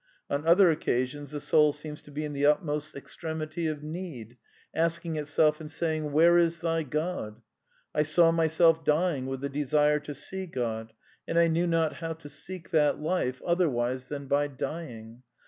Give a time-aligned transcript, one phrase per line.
[0.31, 4.35] "On other occasions the soul seems to be in the utmost extremity of need,
[4.73, 6.11] asking itself and saying.
[6.11, 7.39] Where is Thy God?"
[7.93, 10.93] "I saw myself dying with a desire to see God,
[11.27, 15.21] and I knew not how to seek that life otherwise than by dying.